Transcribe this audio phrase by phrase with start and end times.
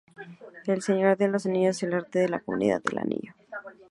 [0.65, 3.35] El Señor de los Anillos: el arte de La Comunidad del Anillo.